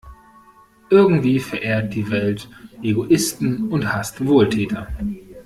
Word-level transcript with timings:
Irgendwie 0.89 1.39
verehrt 1.39 1.93
die 1.93 2.09
Welt 2.09 2.49
Egoisten 2.81 3.67
und 3.67 3.93
hasst 3.93 4.25
Wohltäter. 4.25 4.87